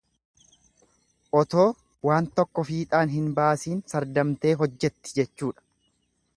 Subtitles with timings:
[1.41, 1.65] Otoo
[2.09, 5.67] waa tokko fiixaan hin baasiin sardamtee hojjetti jechuudha.